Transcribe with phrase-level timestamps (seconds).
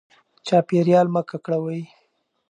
[0.47, 1.81] چاپیریال مه ککړوئ.